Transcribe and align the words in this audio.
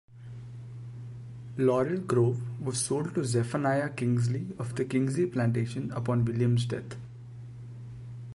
Laurel 1.59 1.99
Grove 2.07 2.41
was 2.59 2.79
sold 2.83 3.13
to 3.13 3.23
Zephaniah 3.23 3.91
Kingsley 3.91 4.47
of 4.57 4.73
the 4.73 4.83
Kingsley 4.83 5.27
Plantation 5.27 5.91
upon 5.91 6.25
William's 6.25 6.65
death. 6.65 6.95